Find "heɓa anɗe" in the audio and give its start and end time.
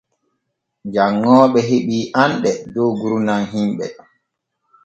1.69-2.51